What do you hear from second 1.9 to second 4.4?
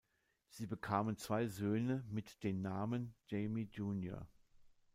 mit den Namen Jaime Jr.